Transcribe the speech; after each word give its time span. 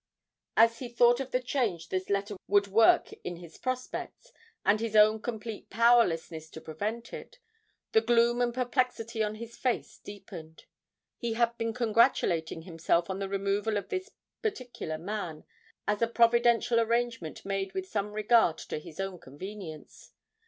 As 0.57 0.79
he 0.79 0.89
thought 0.89 1.19
of 1.19 1.29
the 1.29 1.39
change 1.39 1.89
this 1.89 2.09
letter 2.09 2.35
would 2.47 2.65
work 2.65 3.13
in 3.23 3.35
his 3.35 3.59
prospects, 3.59 4.33
and 4.65 4.79
his 4.79 4.95
own 4.95 5.21
complete 5.21 5.69
powerlessness 5.69 6.49
to 6.49 6.59
prevent 6.59 7.13
it, 7.13 7.37
the 7.91 8.01
gloom 8.01 8.41
and 8.41 8.51
perplexity 8.51 9.21
on 9.21 9.35
his 9.35 9.55
face 9.55 9.99
deepened. 9.99 10.63
He 11.17 11.33
had 11.33 11.55
been 11.59 11.71
congratulating 11.73 12.63
himself 12.63 13.11
on 13.11 13.19
the 13.19 13.29
removal 13.29 13.77
of 13.77 13.89
this 13.89 14.09
particular 14.41 14.97
man 14.97 15.43
as 15.87 16.01
a 16.01 16.07
providential 16.07 16.79
arrangement 16.79 17.45
made 17.45 17.73
with 17.73 17.87
some 17.87 18.11
regard 18.13 18.57
to 18.57 18.79
his 18.79 18.99
own 18.99 19.19
convenience. 19.19 20.13